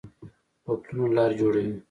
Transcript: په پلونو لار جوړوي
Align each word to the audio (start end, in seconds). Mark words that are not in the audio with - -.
په 0.63 0.71
پلونو 0.83 1.13
لار 1.17 1.31
جوړوي 1.39 1.73